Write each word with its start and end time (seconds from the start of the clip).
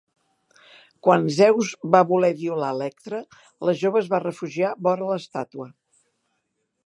Quan 1.07 1.27
Zeus 1.35 1.73
va 1.95 2.01
voler 2.13 2.31
violar 2.39 2.71
Electra, 2.77 3.19
la 3.69 3.77
jove 3.83 4.01
es 4.05 4.11
va 4.15 4.23
refugiar 4.25 4.75
vora 4.89 5.11
l'estàtua. 5.11 5.69